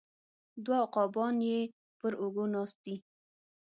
[0.63, 1.59] دوه عقابان یې
[1.99, 2.95] پر اوږو ناست دي